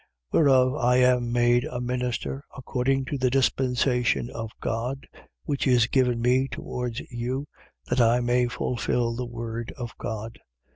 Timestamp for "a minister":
1.63-2.43